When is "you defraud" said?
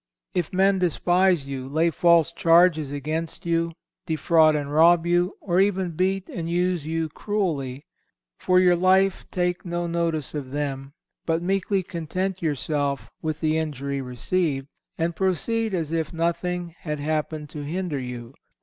3.45-4.55